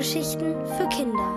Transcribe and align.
Hörgeschichten 0.00 0.54
für 0.64 0.88
Kinder. 0.88 1.30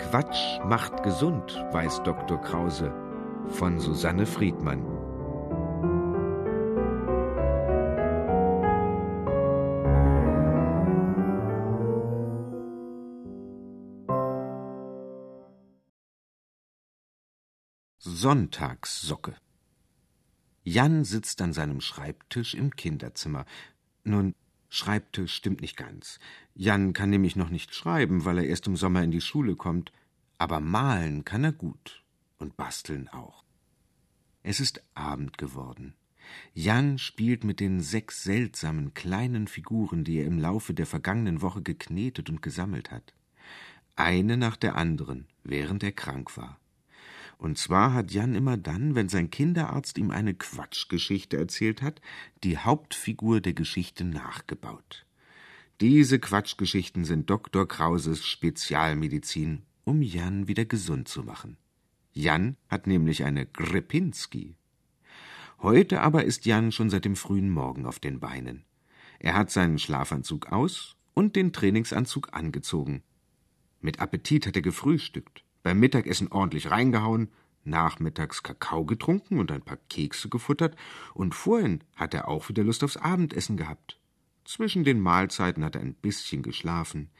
Quatsch 0.00 0.58
macht 0.64 1.04
gesund, 1.04 1.54
weiß 1.70 2.02
Dr. 2.02 2.40
Krause 2.40 2.92
von 3.50 3.78
Susanne 3.78 4.26
Friedmann. 4.26 4.84
Sonntagssocke. 17.98 19.36
Jan 20.64 21.04
sitzt 21.04 21.40
an 21.42 21.52
seinem 21.52 21.80
Schreibtisch 21.80 22.54
im 22.54 22.74
Kinderzimmer. 22.74 23.44
Nun, 24.02 24.34
Schreibtisch 24.68 25.34
stimmt 25.34 25.60
nicht 25.60 25.76
ganz. 25.76 26.18
Jan 26.54 26.92
kann 26.92 27.10
nämlich 27.10 27.36
noch 27.36 27.50
nicht 27.50 27.74
schreiben, 27.74 28.24
weil 28.24 28.38
er 28.38 28.46
erst 28.46 28.66
im 28.66 28.76
Sommer 28.76 29.02
in 29.02 29.10
die 29.10 29.20
Schule 29.20 29.56
kommt. 29.56 29.92
Aber 30.38 30.60
malen 30.60 31.24
kann 31.24 31.44
er 31.44 31.52
gut 31.52 32.02
und 32.38 32.56
basteln 32.56 33.08
auch. 33.08 33.44
Es 34.42 34.60
ist 34.60 34.82
Abend 34.94 35.38
geworden. 35.38 35.94
Jan 36.54 36.98
spielt 36.98 37.44
mit 37.44 37.60
den 37.60 37.80
sechs 37.80 38.22
seltsamen 38.22 38.94
kleinen 38.94 39.46
Figuren, 39.46 40.04
die 40.04 40.18
er 40.18 40.26
im 40.26 40.38
Laufe 40.38 40.74
der 40.74 40.86
vergangenen 40.86 41.42
Woche 41.42 41.62
geknetet 41.62 42.28
und 42.30 42.42
gesammelt 42.42 42.90
hat. 42.90 43.14
Eine 43.94 44.36
nach 44.36 44.56
der 44.56 44.76
anderen, 44.76 45.26
während 45.44 45.82
er 45.82 45.92
krank 45.92 46.36
war. 46.36 46.60
Und 47.38 47.58
zwar 47.58 47.92
hat 47.92 48.12
Jan 48.12 48.34
immer 48.34 48.56
dann, 48.56 48.94
wenn 48.94 49.08
sein 49.08 49.30
Kinderarzt 49.30 49.98
ihm 49.98 50.10
eine 50.10 50.34
Quatschgeschichte 50.34 51.36
erzählt 51.36 51.82
hat, 51.82 52.00
die 52.44 52.58
Hauptfigur 52.58 53.40
der 53.40 53.52
Geschichte 53.52 54.04
nachgebaut. 54.04 55.04
Diese 55.80 56.18
Quatschgeschichten 56.18 57.04
sind 57.04 57.28
Dr. 57.28 57.68
Krauses 57.68 58.26
Spezialmedizin, 58.26 59.62
um 59.84 60.00
Jan 60.00 60.48
wieder 60.48 60.64
gesund 60.64 61.08
zu 61.08 61.22
machen. 61.22 61.58
Jan 62.14 62.56
hat 62.68 62.86
nämlich 62.86 63.24
eine 63.24 63.44
Grepinski. 63.44 64.56
Heute 65.60 66.00
aber 66.00 66.24
ist 66.24 66.46
Jan 66.46 66.72
schon 66.72 66.88
seit 66.88 67.04
dem 67.04 67.16
frühen 67.16 67.50
Morgen 67.50 67.84
auf 67.84 67.98
den 67.98 68.20
Beinen. 68.20 68.64
Er 69.18 69.34
hat 69.34 69.50
seinen 69.50 69.78
Schlafanzug 69.78 70.50
aus 70.50 70.96
und 71.12 71.36
den 71.36 71.52
Trainingsanzug 71.52 72.32
angezogen. 72.32 73.02
Mit 73.82 74.00
Appetit 74.00 74.46
hat 74.46 74.56
er 74.56 74.62
gefrühstückt 74.62 75.45
beim 75.66 75.80
Mittagessen 75.80 76.30
ordentlich 76.30 76.70
reingehauen, 76.70 77.28
nachmittags 77.64 78.44
Kakao 78.44 78.84
getrunken 78.84 79.40
und 79.40 79.50
ein 79.50 79.62
paar 79.62 79.78
Kekse 79.88 80.28
gefuttert, 80.28 80.76
und 81.12 81.34
vorhin 81.34 81.82
hat 81.96 82.14
er 82.14 82.28
auch 82.28 82.48
wieder 82.48 82.62
Lust 82.62 82.84
aufs 82.84 82.96
Abendessen 82.96 83.56
gehabt. 83.56 83.98
Zwischen 84.44 84.84
den 84.84 85.00
Mahlzeiten 85.00 85.64
hat 85.64 85.74
er 85.74 85.80
ein 85.80 85.94
bisschen 85.94 86.44
geschlafen, 86.44 87.10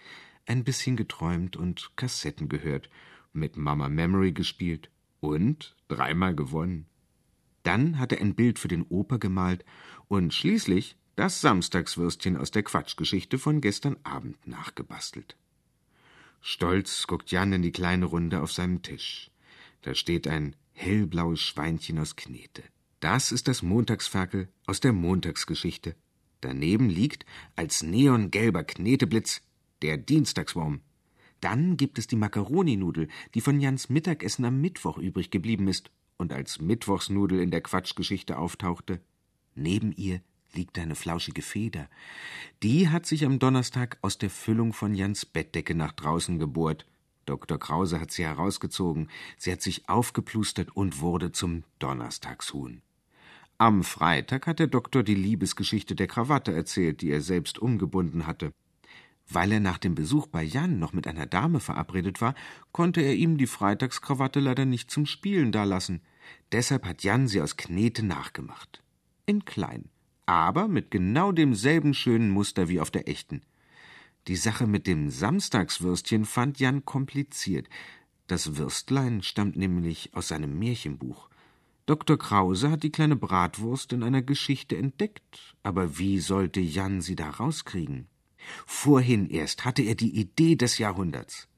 ein 0.47 0.63
bisschen 0.63 0.95
geträumt 0.95 1.57
und 1.57 1.91
Kassetten 1.97 2.49
gehört, 2.49 2.89
mit 3.33 3.57
Mama 3.57 3.89
Memory 3.89 4.31
gespielt 4.31 4.91
und 5.19 5.75
dreimal 5.89 6.37
gewonnen. 6.37 6.87
Dann 7.65 7.99
hat 7.99 8.13
er 8.13 8.21
ein 8.21 8.37
Bild 8.37 8.61
für 8.61 8.69
den 8.69 8.85
Oper 8.85 9.19
gemalt 9.19 9.65
und 10.07 10.33
schließlich 10.33 10.97
das 11.17 11.41
Samstagswürstchen 11.41 12.37
aus 12.37 12.53
der 12.53 12.63
Quatschgeschichte 12.63 13.39
von 13.39 13.61
gestern 13.61 13.97
Abend 14.05 14.47
nachgebastelt. 14.47 15.37
Stolz 16.49 17.09
guckt 17.09 17.33
Jan 17.33 17.53
in 17.53 17.63
die 17.63 17.73
kleine 17.73 18.05
Runde 18.05 18.41
auf 18.41 18.53
seinem 18.53 18.81
Tisch. 18.81 19.33
Da 19.83 19.97
steht 19.97 20.29
ein 20.29 20.55
hellblaues 20.75 21.41
Schweinchen 21.41 21.99
aus 21.99 22.15
Knete. 22.15 22.63
Das 23.01 23.33
ist 23.33 23.49
das 23.49 23.63
Montagsferkel 23.63 24.49
aus 24.65 24.79
der 24.79 24.93
Montagsgeschichte. 24.93 25.97
Daneben 26.43 26.89
liegt 26.89 27.27
als 27.57 27.83
neongelber 27.83 28.63
Kneteblitz 28.63 29.43
der 29.83 29.97
Dienstagswurm. 29.97 30.83
Dann 31.41 31.77
gibt 31.77 31.99
es 31.99 32.07
die 32.07 32.15
Makaroninudel, 32.15 33.09
die 33.35 33.41
von 33.41 33.59
Jans 33.59 33.89
Mittagessen 33.89 34.45
am 34.45 34.61
Mittwoch 34.61 34.99
übrig 34.99 35.33
geblieben 35.33 35.67
ist 35.67 35.91
und 36.17 36.33
als 36.33 36.61
Mittwochsnudel 36.61 37.41
in 37.41 37.51
der 37.51 37.61
Quatschgeschichte 37.61 38.39
auftauchte. 38.39 39.01
Neben 39.57 39.91
ihr 39.91 40.21
liegt 40.57 40.79
eine 40.79 40.95
flauschige 40.95 41.43
Feder. 41.43 41.89
Die 42.63 42.89
hat 42.89 43.07
sich 43.07 43.25
am 43.25 43.39
Donnerstag 43.39 43.99
aus 44.03 44.19
der 44.19 44.31
Füllung 44.31 44.73
von 44.73 44.95
Jans 44.95 45.27
Bettdecke 45.27 45.75
nach 45.75 45.93
draußen 45.93 46.39
gebohrt. 46.39 46.87
Dr. 47.27 47.59
Krause 47.59 48.01
hat 48.01 48.13
sie 48.13 48.25
herausgezogen, 48.25 49.09
sie 49.37 49.53
hat 49.53 49.61
sich 49.61 49.89
aufgeplustert 49.89 50.75
und 50.75 51.01
wurde 51.01 51.33
zum 51.33 51.65
Donnerstagshuhn. 51.79 52.83
Am 53.59 53.85
Freitag 53.85 54.47
hat 54.47 54.59
der 54.59 54.67
Doktor 54.67 55.03
die 55.03 55.15
Liebesgeschichte 55.15 55.95
der 55.95 56.07
Krawatte 56.07 56.53
erzählt, 56.53 57.01
die 57.01 57.11
er 57.11 57.23
selbst 57.23 57.59
umgebunden 57.59 58.27
hatte. 58.27 58.53
Weil 59.29 59.51
er 59.51 59.61
nach 59.61 59.79
dem 59.79 59.95
Besuch 59.95 60.29
bei 60.29 60.43
Jan 60.43 60.79
noch 60.79 60.93
mit 60.93 61.07
einer 61.09 61.27
Dame 61.27 61.59
verabredet 61.59 62.21
war, 62.21 62.35
konnte 62.71 63.01
er 63.01 63.15
ihm 63.15 63.39
die 63.39 63.49
Freitagskrawatte 63.49 64.41
leider 64.41 64.67
nicht 64.67 64.91
zum 64.91 65.05
Spielen 65.05 65.53
dalassen. 65.53 66.03
Deshalb 66.53 66.85
hat 66.85 67.03
Jan 67.03 67.27
sie 67.27 67.41
aus 67.41 67.57
Knete 67.57 68.05
nachgemacht. 68.05 68.83
In 69.25 69.45
klein 69.45 69.89
aber 70.27 70.69
mit 70.69 70.91
genau 70.91 71.33
demselben 71.33 71.95
schönen 71.95 72.31
Muster 72.31 72.69
wie 72.69 72.81
auf 72.81 72.91
der 72.91 73.09
echten. 73.09 73.43
Die 74.27 74.37
Sache 74.37 74.67
mit 74.67 74.87
dem 74.87 75.09
Samstagswürstchen 75.11 76.25
fand 76.25 76.59
Jan 76.59 76.85
kompliziert. 76.85 77.69
Das 78.27 78.57
Würstlein 78.57 79.23
stammt 79.23 79.57
nämlich 79.57 80.11
aus 80.15 80.29
seinem 80.29 80.59
Märchenbuch. 80.59 81.31
Dr. 81.87 82.19
Krause 82.19 82.73
hat 82.73 82.83
die 82.83 82.91
kleine 82.91 83.15
Bratwurst 83.15 83.93
in 83.93 84.03
einer 84.03 84.23
Geschichte 84.23 84.77
entdeckt, 84.77 85.55
aber 85.63 85.99
wie 85.99 86.19
sollte 86.19 86.59
Jan 86.59 87.01
sie 87.01 87.15
da 87.15 87.31
rauskriegen? 87.31 88.09
Vorhin 88.67 89.31
erst 89.31 89.65
hatte 89.65 89.83
er 89.83 89.95
die 89.95 90.19
Idee 90.19 90.57
des 90.57 90.79
Jahrhunderts. 90.79 91.49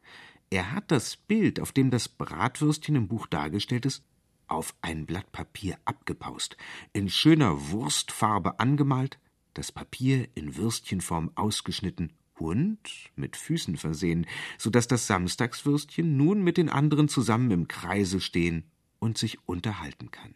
Er 0.51 0.73
hat 0.73 0.91
das 0.91 1.17
Bild, 1.17 1.61
auf 1.61 1.73
dem 1.73 1.91
das 1.91 2.09
Bratwürstchen 2.09 2.97
im 2.97 3.09
Buch 3.09 3.27
dargestellt 3.27 3.87
ist, 3.87 4.03
auf 4.49 4.75
ein 4.83 5.07
Blatt 5.07 5.31
Papier 5.33 5.79
abgepaust, 5.85 6.57
in 6.93 7.09
schöner 7.09 7.71
Wurstfarbe 7.71 8.61
angemalt, 8.61 9.19
das 9.55 9.73
Papier 9.73 10.29
in 10.35 10.57
Würstchenform 10.57 11.31
ausgeschnitten 11.35 12.13
und 12.35 12.79
mit 13.17 13.37
Füßen 13.37 13.77
versehen, 13.77 14.27
so 14.57 14.71
dass 14.71 14.89
das 14.89 15.07
Samstagswürstchen 15.07 16.17
nun 16.17 16.43
mit 16.43 16.57
den 16.57 16.69
anderen 16.69 17.09
zusammen 17.09 17.51
im 17.51 17.69
Kreise 17.69 18.21
stehen 18.21 18.65
und 18.99 19.19
sich 19.19 19.39
unterhalten 19.47 20.11
kann. 20.11 20.35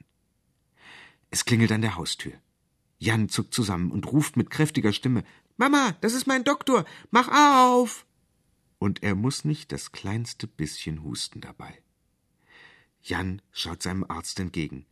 Es 1.31 1.45
klingelt 1.45 1.73
an 1.73 1.83
der 1.83 1.97
Haustür. 1.97 2.33
Jan 2.99 3.29
zuckt 3.29 3.55
zusammen 3.55 3.91
und 3.91 4.13
ruft 4.13 4.37
mit 4.37 4.51
kräftiger 4.51 4.93
Stimme 4.93 5.25
Mama, 5.57 5.97
das 6.01 6.15
ist 6.15 6.27
mein 6.27 6.45
Doktor. 6.45 6.85
Mach 7.11 7.29
auf. 7.29 8.07
Und 8.79 9.03
er 9.03 9.15
muss 9.15 9.45
nicht 9.45 9.71
das 9.71 9.93
kleinste 9.93 10.47
bisschen 10.47 11.03
husten 11.03 11.41
dabei. 11.41 11.82
Jan 13.03 13.43
schaut 13.51 13.83
seinem 13.83 14.05
Arzt 14.05 14.39
entgegen. 14.39 14.87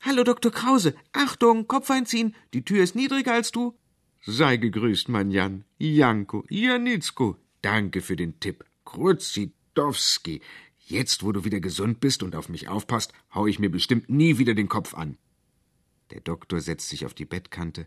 Hallo, 0.00 0.22
Dr. 0.24 0.52
Krause. 0.52 0.94
Achtung, 1.12 1.66
Kopf 1.66 1.90
einziehen. 1.90 2.34
Die 2.54 2.64
Tür 2.64 2.82
ist 2.82 2.94
niedriger 2.94 3.34
als 3.34 3.50
du. 3.50 3.76
Sei 4.22 4.56
gegrüßt, 4.56 5.08
mein 5.08 5.30
Jan. 5.30 5.64
Janko, 5.78 6.46
Janitzko. 6.48 7.36
Danke 7.62 8.00
für 8.00 8.16
den 8.16 8.38
Tipp. 8.38 8.64
Kruzidowski. 8.84 10.40
Jetzt, 10.78 11.22
wo 11.22 11.32
du 11.32 11.44
wieder 11.44 11.60
gesund 11.60 12.00
bist 12.00 12.22
und 12.22 12.34
auf 12.34 12.48
mich 12.48 12.68
aufpasst, 12.68 13.12
hau 13.34 13.46
ich 13.46 13.58
mir 13.58 13.70
bestimmt 13.70 14.08
nie 14.08 14.38
wieder 14.38 14.54
den 14.54 14.68
Kopf 14.68 14.94
an. 14.94 15.18
Der 16.12 16.20
Doktor 16.20 16.60
setzt 16.60 16.88
sich 16.88 17.06
auf 17.06 17.14
die 17.14 17.24
Bettkante, 17.24 17.86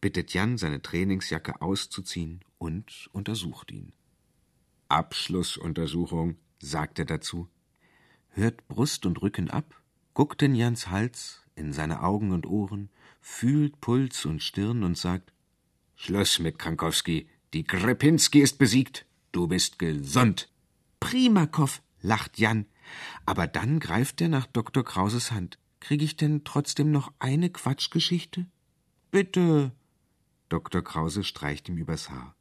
bittet 0.00 0.34
Jan, 0.34 0.58
seine 0.58 0.82
Trainingsjacke 0.82 1.62
auszuziehen 1.62 2.40
und 2.58 3.08
untersucht 3.12 3.70
ihn. 3.70 3.92
Abschlussuntersuchung, 4.88 6.36
sagt 6.58 6.98
er 6.98 7.06
dazu 7.06 7.48
hört 8.32 8.66
Brust 8.68 9.06
und 9.06 9.22
Rücken 9.22 9.50
ab, 9.50 9.80
guckt 10.14 10.42
in 10.42 10.54
Jans 10.54 10.88
Hals, 10.88 11.42
in 11.54 11.72
seine 11.72 12.02
Augen 12.02 12.32
und 12.32 12.46
Ohren, 12.46 12.90
fühlt 13.20 13.80
Puls 13.80 14.24
und 14.24 14.42
Stirn 14.42 14.82
und 14.84 14.98
sagt 14.98 15.32
Schluss 15.96 16.38
mit 16.38 16.58
Krankowski, 16.58 17.28
die 17.54 17.64
Grepinski 17.64 18.40
ist 18.40 18.58
besiegt, 18.58 19.06
du 19.30 19.46
bist 19.46 19.78
gesund. 19.78 20.50
Primakow, 21.00 21.82
lacht 22.00 22.38
Jan, 22.38 22.66
aber 23.26 23.46
dann 23.46 23.78
greift 23.80 24.20
er 24.20 24.28
nach 24.28 24.46
Dr. 24.46 24.84
Krauses 24.84 25.32
Hand. 25.32 25.58
Krieg 25.80 26.02
ich 26.02 26.16
denn 26.16 26.44
trotzdem 26.44 26.92
noch 26.92 27.12
eine 27.18 27.50
Quatschgeschichte? 27.50 28.46
Bitte. 29.10 29.72
Dr. 30.48 30.82
Krause 30.82 31.24
streicht 31.24 31.68
ihm 31.68 31.76
übers 31.76 32.08
Haar. 32.10 32.36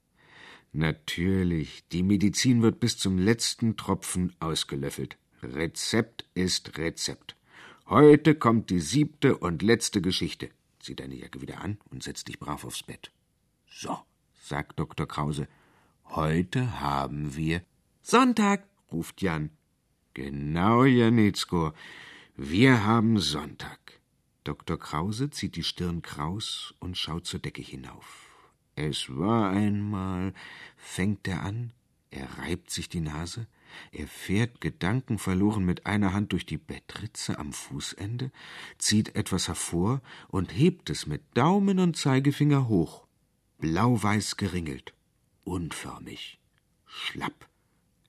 Natürlich, 0.74 1.88
die 1.92 2.04
Medizin 2.04 2.62
wird 2.62 2.80
bis 2.80 2.98
zum 2.98 3.18
letzten 3.18 3.78
Tropfen 3.78 4.34
ausgelöffelt. 4.40 5.18
Rezept 5.44 6.26
ist 6.34 6.78
Rezept. 6.78 7.36
Heute 7.88 8.36
kommt 8.36 8.70
die 8.70 8.80
siebte 8.80 9.38
und 9.38 9.62
letzte 9.62 10.02
Geschichte. 10.02 10.50
Zieh 10.80 10.96
deine 10.96 11.16
Jacke 11.16 11.42
wieder 11.42 11.62
an 11.62 11.78
und 11.90 12.04
setz 12.04 12.24
dich 12.24 12.40
brav 12.40 12.64
aufs 12.64 12.84
Bett. 12.84 13.12
So, 13.70 13.98
sagt 14.42 14.80
Dr. 14.80 15.08
Krause. 15.08 15.48
Heute 16.06 16.80
haben 16.80 17.36
wir 17.36 17.64
Sonntag, 18.02 18.64
ruft 18.92 19.22
Jan. 19.22 19.50
Genau, 20.14 20.84
Janitzko. 20.84 21.74
Wir 22.36 22.86
haben 22.86 23.20
Sonntag. 23.20 24.00
Dr. 24.44 24.78
Krause 24.78 25.30
zieht 25.30 25.56
die 25.56 25.64
Stirn 25.64 26.02
kraus 26.02 26.74
und 26.80 26.98
schaut 26.98 27.26
zur 27.26 27.40
Decke 27.40 27.62
hinauf. 27.62 28.32
Es 28.76 29.16
war 29.16 29.52
einmal, 29.52 30.34
fängt 30.78 31.28
er 31.28 31.44
an, 31.44 31.74
er 32.10 32.28
reibt 32.40 32.72
sich 32.72 32.90
die 32.90 33.02
Nase, 33.02 33.48
er 33.92 34.08
fährt 34.08 34.62
gedankenverloren 34.62 35.64
mit 35.64 35.86
einer 35.86 36.14
Hand 36.14 36.32
durch 36.32 36.46
die 36.46 36.58
Bettritze 36.58 37.40
am 37.40 37.54
Fußende, 37.54 38.32
zieht 38.78 39.16
etwas 39.16 39.48
hervor 39.48 40.02
und 40.28 40.56
hebt 40.56 40.90
es 40.90 41.08
mit 41.08 41.22
Daumen 41.34 41.80
und 41.80 41.98
Zeigefinger 41.98 42.68
hoch. 42.68 43.06
Blau-weiß 43.60 44.38
geringelt, 44.38 44.94
unförmig, 45.44 46.40
schlapp. 46.86 47.48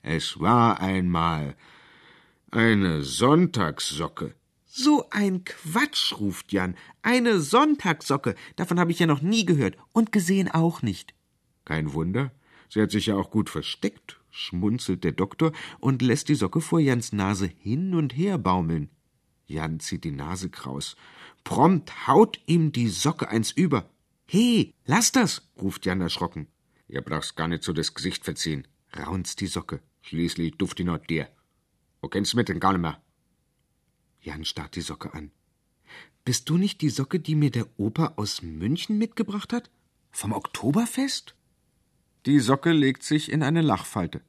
Es 0.03 0.41
war 0.41 0.81
einmal 0.81 1.57
eine 2.51 3.03
Sonntagssocke. 3.03 4.35
So 4.67 5.07
ein 5.11 5.45
Quatsch, 5.45 6.15
ruft 6.19 6.53
Jan. 6.53 6.77
Eine 7.03 7.41
Sonntagssocke. 7.41 8.35
Davon 8.57 8.81
habe 8.81 8.91
ich 8.91 8.99
ja 8.99 9.07
noch 9.07 9.21
nie 9.21 9.45
gehört 9.45 9.77
und 9.93 10.13
gesehen 10.13 10.51
auch 10.51 10.81
nicht. 10.81 11.15
Kein 11.65 11.93
Wunder. 11.93 12.33
Sie 12.69 12.81
hat 12.81 12.91
sich 12.91 13.07
ja 13.07 13.17
auch 13.17 13.31
gut 13.31 13.51
versteckt, 13.51 14.19
schmunzelt 14.33 15.05
der 15.05 15.13
Doktor 15.13 15.53
und 15.79 16.03
lässt 16.03 16.29
die 16.29 16.35
Socke 16.35 16.61
vor 16.61 16.81
Jans 16.81 17.13
Nase 17.13 17.47
hin 17.47 17.95
und 17.95 18.17
her 18.17 18.39
baumeln. 18.39 18.91
Jan 19.47 19.79
zieht 19.79 20.05
die 20.05 20.11
Nase 20.11 20.51
kraus. 20.51 20.97
Prompt 21.45 22.09
haut 22.09 22.41
ihm 22.47 22.73
die 22.73 22.89
Socke 22.89 23.29
eins 23.29 23.53
über. 23.53 23.91
He, 24.27 24.75
lass 24.87 25.13
das, 25.13 25.49
ruft 25.61 25.87
Jan 25.87 26.01
erschrocken. 26.01 26.49
Ihr 26.89 27.03
brauchst 27.03 27.37
gar 27.37 27.49
nicht 27.49 27.63
so 27.63 27.73
das 27.73 27.95
Gesicht 27.95 28.25
verziehen, 28.25 28.67
raunzt 28.97 29.41
die 29.41 29.47
Socke. 29.47 29.81
Schließlich 30.01 30.57
duft 30.57 30.79
die 30.79 30.85
noch 30.85 30.99
dir. 30.99 31.29
Wo 32.01 32.09
kennst 32.09 32.33
du 32.33 32.37
mit 32.37 32.49
denn 32.49 32.61
gar 32.61 32.73
nicht 32.73 32.83
mehr? 32.83 33.01
Jan 34.21 34.45
starrt 34.45 34.75
die 34.77 34.81
Socke 34.81 35.15
an. 35.15 35.31
Bist 36.25 36.49
du 36.49 36.57
nicht 36.57 36.81
die 36.81 36.91
Socke, 36.91 37.21
die 37.21 37.35
mir 37.35 37.51
der 37.51 37.67
Opa 37.79 38.15
aus 38.17 38.43
München 38.43 38.97
mitgebracht 38.97 39.53
hat? 39.53 39.71
Vom 40.11 40.33
Oktoberfest? 40.33 41.35
Die 42.25 42.39
Socke 42.39 42.71
legt 42.71 43.03
sich 43.03 43.33
in 43.33 43.43
eine 43.43 43.63
Lachfalte. 43.63 44.21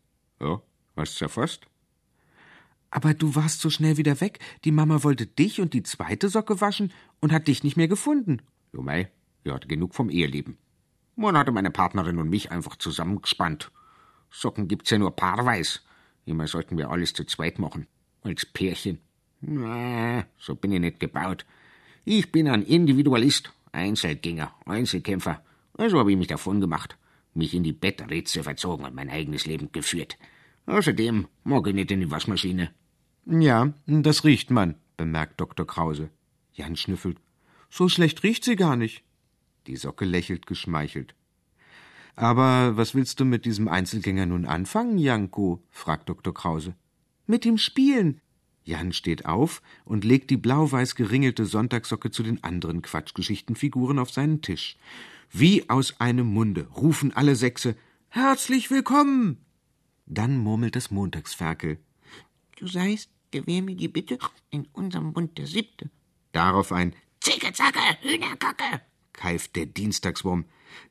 Ja, 0.41 0.63
hast 0.95 1.21
du 1.21 1.25
erfasst? 1.25 1.67
Aber 2.89 3.13
du 3.13 3.35
warst 3.35 3.61
so 3.61 3.69
schnell 3.69 3.97
wieder 3.97 4.19
weg. 4.19 4.39
Die 4.65 4.71
Mama 4.71 5.03
wollte 5.03 5.27
dich 5.27 5.61
und 5.61 5.75
die 5.75 5.83
zweite 5.83 6.29
Socke 6.29 6.59
waschen 6.59 6.91
und 7.21 7.31
hat 7.31 7.47
dich 7.47 7.63
nicht 7.63 7.77
mehr 7.77 7.87
gefunden. 7.87 8.41
Jo 8.71 8.81
mei, 8.81 9.11
ihr 9.43 9.53
hatte 9.53 9.67
genug 9.67 9.93
vom 9.93 10.09
Eheleben. 10.09 10.57
Man 11.15 11.37
hatte 11.37 11.51
meine 11.51 11.69
Partnerin 11.69 12.17
und 12.17 12.29
mich 12.29 12.51
einfach 12.51 12.77
zusammengespannt. 12.77 13.71
Socken 14.31 14.67
gibt's 14.67 14.89
ja 14.89 14.97
nur 14.97 15.15
paarweis. 15.15 15.83
Immer 16.25 16.47
sollten 16.47 16.79
wir 16.79 16.89
alles 16.89 17.13
zu 17.13 17.25
zweit 17.25 17.59
machen. 17.59 17.85
Als 18.23 18.47
Pärchen. 18.47 18.99
Na, 19.41 20.25
so 20.39 20.55
bin 20.55 20.71
ich 20.71 20.79
nicht 20.79 20.99
gebaut. 20.99 21.45
Ich 22.05 22.31
bin 22.31 22.47
ein 22.47 22.63
Individualist, 22.63 23.53
Einzelgänger, 23.71 24.51
Einzelkämpfer. 24.65 25.43
Also 25.77 25.99
habe 25.99 26.11
ich 26.11 26.17
mich 26.17 26.27
davon 26.27 26.59
gemacht 26.59 26.97
mich 27.35 27.53
in 27.53 27.63
die 27.63 27.73
Bettritze 27.73 28.43
verzogen 28.43 28.85
und 28.85 28.95
mein 28.95 29.09
eigenes 29.09 29.45
Leben 29.45 29.71
geführt. 29.71 30.17
Außerdem 30.65 31.27
mag 31.43 31.67
ich 31.67 31.73
nicht 31.73 31.91
in 31.91 32.01
die 32.01 32.11
Waschmaschine. 32.11 32.71
Ja, 33.25 33.73
das 33.85 34.23
riecht 34.23 34.51
man, 34.51 34.75
bemerkt 34.97 35.39
Dr. 35.39 35.65
Krause. 35.65 36.09
Jan 36.53 36.75
schnüffelt. 36.75 37.17
So 37.69 37.89
schlecht 37.89 38.23
riecht 38.23 38.43
sie 38.43 38.55
gar 38.55 38.75
nicht. 38.75 39.03
Die 39.67 39.77
Socke 39.77 40.05
lächelt 40.05 40.45
geschmeichelt. 40.45 41.15
Aber 42.15 42.77
was 42.77 42.93
willst 42.93 43.19
du 43.19 43.25
mit 43.25 43.45
diesem 43.45 43.67
Einzelgänger 43.67 44.27
nun 44.27 44.45
anfangen, 44.45 44.97
Janko? 44.97 45.63
fragt 45.71 46.09
Dr. 46.09 46.33
Krause. 46.33 46.75
Mit 47.25 47.45
ihm 47.45 47.57
spielen. 47.57 48.21
Jan 48.65 48.93
steht 48.93 49.25
auf 49.25 49.61
und 49.83 50.05
legt 50.05 50.29
die 50.29 50.37
blau-weiß 50.37 50.95
geringelte 50.95 51.45
Sonntagssocke 51.45 52.11
zu 52.11 52.23
den 52.23 52.43
anderen 52.43 52.81
Quatschgeschichtenfiguren 52.81 53.99
auf 53.99 54.11
seinen 54.11 54.41
Tisch. 54.41 54.77
Wie 55.31 55.69
aus 55.69 55.99
einem 55.99 56.27
Munde 56.27 56.67
rufen 56.75 57.13
alle 57.13 57.35
Sechse 57.35 57.75
Herzlich 58.15 58.69
willkommen. 58.69 59.43
Dann 60.05 60.37
murmelt 60.37 60.75
das 60.75 60.91
Montagsferkel. 60.91 61.79
Du 62.57 62.67
seist, 62.67 63.09
gewähr 63.31 63.63
mir 63.63 63.75
die 63.75 63.87
Bitte, 63.87 64.19
in 64.51 64.67
unserem 64.71 65.13
Bund 65.13 65.35
der 65.39 65.47
Siebte. 65.47 65.89
Darauf 66.31 66.71
ein 66.71 66.93
Zicke, 67.21 67.51
Zacke, 67.53 67.79
Hühnerkacke, 68.01 68.81
keift 69.13 69.55
der 69.55 69.65
Dienstagswurm. 69.65 70.45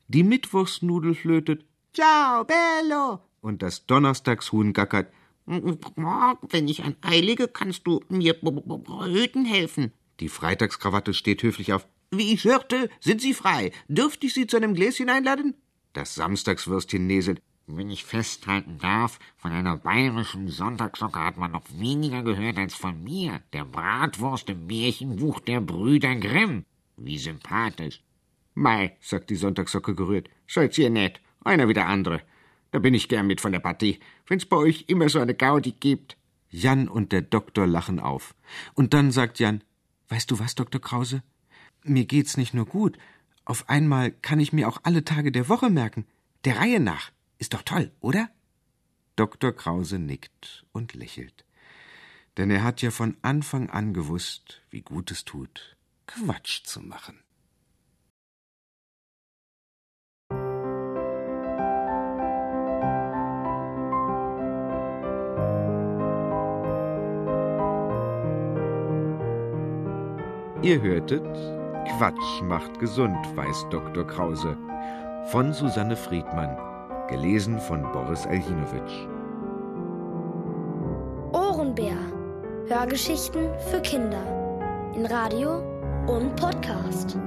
Die 0.09 0.23
Mittwochsnudel 0.23 1.15
flötet 1.15 1.65
Ciao, 1.93 2.43
bello. 2.43 3.21
Und 3.39 3.61
das 3.61 3.85
Donnerstagshuhn 3.85 4.73
gackert 4.73 5.13
Wenn 5.45 6.67
ich 6.67 6.83
ein 6.83 6.97
Ei 7.01 7.21
lege, 7.21 7.47
kannst 7.47 7.87
du 7.87 8.01
mir 8.09 8.33
brüten 8.33 9.45
helfen. 9.45 9.93
Die 10.19 10.29
Freitagskrawatte 10.29 11.13
steht 11.13 11.41
höflich 11.43 11.71
auf. 11.71 11.87
Wie 12.15 12.31
ich 12.31 12.43
hörte, 12.43 12.91
sind 12.99 13.21
Sie 13.21 13.33
frei. 13.33 13.71
Dürfte 13.87 14.27
ich 14.27 14.35
Sie 14.35 14.45
zu 14.45 14.57
einem 14.57 14.75
Gläschen 14.75 15.09
einladen? 15.09 15.55
Das 15.93 16.13
Samstagswürstchen 16.13 17.07
näselt. 17.07 17.41
Wenn 17.65 17.89
ich 17.89 18.03
festhalten 18.03 18.77
darf, 18.77 19.17
von 19.35 19.51
einer 19.51 19.77
bayerischen 19.77 20.47
Sonntagssocke 20.47 21.19
hat 21.19 21.37
man 21.37 21.51
noch 21.51 21.63
weniger 21.75 22.21
gehört 22.21 22.59
als 22.59 22.75
von 22.75 23.03
mir, 23.03 23.41
der 23.51 23.65
Bratwurst 23.65 24.47
im 24.49 24.67
Märchenbuch 24.67 25.39
der 25.39 25.59
Brüder 25.59 26.15
Grimm. 26.15 26.65
Wie 26.97 27.17
sympathisch. 27.17 28.03
Mei, 28.53 28.95
sagt 29.01 29.31
die 29.31 29.35
Sonntagssocke 29.35 29.95
gerührt, 29.95 30.29
seid 30.47 30.77
ihr 30.77 30.91
nett, 30.91 31.19
einer 31.43 31.67
wie 31.67 31.73
der 31.73 31.87
andere. 31.87 32.21
Da 32.69 32.77
bin 32.77 32.93
ich 32.93 33.09
gern 33.09 33.25
mit 33.25 33.41
von 33.41 33.53
der 33.53 33.59
Partie, 33.59 33.99
wenn's 34.27 34.45
bei 34.45 34.57
euch 34.57 34.85
immer 34.87 35.09
so 35.09 35.17
eine 35.17 35.33
Gaudi 35.33 35.71
gibt. 35.71 36.15
Jan 36.49 36.87
und 36.87 37.11
der 37.11 37.23
Doktor 37.23 37.65
lachen 37.65 37.99
auf. 37.99 38.35
Und 38.75 38.93
dann 38.93 39.11
sagt 39.11 39.39
Jan, 39.39 39.63
weißt 40.09 40.29
du 40.29 40.37
was, 40.37 40.53
Doktor 40.53 40.79
Krause? 40.79 41.23
Mir 41.83 42.05
geht's 42.05 42.37
nicht 42.37 42.53
nur 42.53 42.65
gut. 42.65 42.97
Auf 43.45 43.69
einmal 43.69 44.11
kann 44.11 44.39
ich 44.39 44.53
mir 44.53 44.69
auch 44.69 44.79
alle 44.83 45.03
Tage 45.03 45.31
der 45.31 45.49
Woche 45.49 45.69
merken. 45.69 46.05
Der 46.45 46.57
Reihe 46.57 46.79
nach. 46.79 47.11
Ist 47.39 47.53
doch 47.53 47.61
toll, 47.61 47.91
oder? 47.99 48.29
Dr. 49.15 49.51
Krause 49.51 49.99
nickt 49.99 50.65
und 50.71 50.93
lächelt. 50.93 51.45
Denn 52.37 52.49
er 52.49 52.63
hat 52.63 52.81
ja 52.81 52.89
von 52.89 53.17
Anfang 53.21 53.69
an 53.69 53.93
gewusst, 53.93 54.61
wie 54.69 54.81
gut 54.81 55.11
es 55.11 55.25
tut, 55.25 55.77
Quatsch 56.07 56.63
zu 56.63 56.81
machen. 56.81 57.19
Ihr 70.63 70.81
hörtet 70.81 71.52
Quatsch 71.85 72.41
macht 72.43 72.79
gesund, 72.79 73.17
weiß 73.35 73.67
Dr. 73.69 74.05
Krause. 74.05 74.57
Von 75.25 75.53
Susanne 75.53 75.95
Friedmann. 75.95 76.57
Gelesen 77.07 77.59
von 77.59 77.83
Boris 77.91 78.25
Aljinowitsch. 78.25 79.07
Ohrenbär. 81.33 81.97
Hörgeschichten 82.67 83.49
für 83.69 83.81
Kinder. 83.81 84.23
In 84.95 85.05
Radio 85.05 85.57
und 86.07 86.35
Podcast. 86.35 87.17